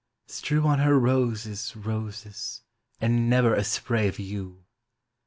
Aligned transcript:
Strew 0.25 0.65
on 0.65 0.79
her 0.79 0.97
roses, 0.97 1.75
roses, 1.75 2.63
And 2.99 3.29
never 3.29 3.53
a 3.53 3.63
spray 3.63 4.07
of 4.07 4.17
yew! 4.17 4.65